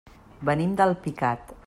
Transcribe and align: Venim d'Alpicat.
Venim 0.49 0.73
d'Alpicat. 0.81 1.55